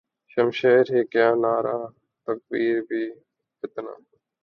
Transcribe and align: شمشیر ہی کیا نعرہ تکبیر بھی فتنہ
شمشیر 0.31 0.85
ہی 0.93 1.01
کیا 1.11 1.27
نعرہ 1.41 1.77
تکبیر 2.27 2.77
بھی 2.87 3.03
فتنہ 3.59 3.93